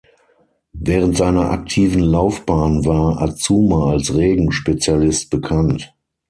[0.79, 5.93] Während seiner aktiven Laufbahn war Azuma als Regen-Spezialist bekannt.